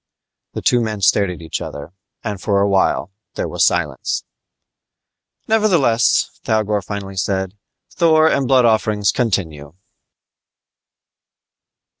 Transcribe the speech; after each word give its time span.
The 0.53 0.63
two 0.63 0.81
men 0.81 1.01
stared 1.01 1.29
at 1.29 1.43
each 1.43 1.61
other, 1.61 1.93
and 2.23 2.41
for 2.41 2.59
awhile 2.59 3.11
there 3.35 3.47
was 3.47 3.63
silence. 3.63 4.23
"Nevertheless," 5.47 6.39
Thougor 6.43 6.81
finally 6.81 7.17
said, 7.17 7.55
"Thor 7.91 8.27
and 8.27 8.47
blood 8.47 8.65
offerings 8.65 9.11
continue!" 9.11 9.75